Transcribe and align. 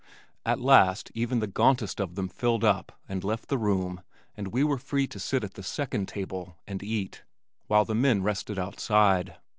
At 0.47 0.59
last 0.59 1.11
even 1.13 1.37
the 1.41 1.45
gauntest 1.45 1.99
of 1.99 2.15
them 2.15 2.27
filled 2.27 2.63
up 2.63 2.93
and 3.07 3.23
left 3.23 3.49
the 3.49 3.57
room 3.59 4.01
and 4.35 4.47
we 4.47 4.63
were 4.63 4.79
free 4.79 5.05
to 5.05 5.19
sit 5.19 5.43
at 5.43 5.53
"the 5.53 5.61
second 5.61 6.07
table" 6.07 6.55
and 6.65 6.81
eat, 6.81 7.21
while 7.67 7.85
the 7.85 7.93
men 7.93 8.23
rested 8.23 8.57
outside. 8.57 9.35